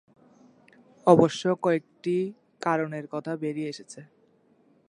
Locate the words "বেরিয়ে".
3.35-3.69